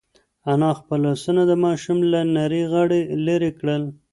[0.51, 3.83] انا خپل لاسونه د ماشوم له نري غاړې لرې کړل.